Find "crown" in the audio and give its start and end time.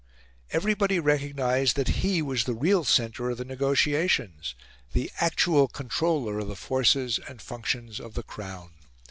8.23-8.71